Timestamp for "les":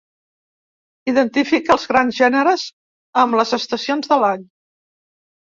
3.41-3.55